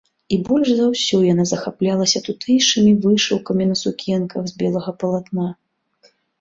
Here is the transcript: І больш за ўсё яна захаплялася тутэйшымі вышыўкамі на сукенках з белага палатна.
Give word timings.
І 0.35 0.37
больш 0.45 0.69
за 0.79 0.87
ўсё 0.93 1.19
яна 1.33 1.45
захаплялася 1.51 2.23
тутэйшымі 2.29 2.95
вышыўкамі 3.05 3.63
на 3.75 3.79
сукенках 3.85 4.43
з 4.51 4.59
белага 4.65 4.91
палатна. 5.07 5.47